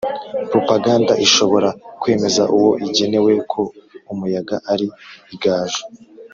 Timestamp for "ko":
3.51-3.61